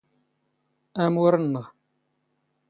[1.03, 1.65] ⴰⵎⵓⵔ ⵏⵏⵖ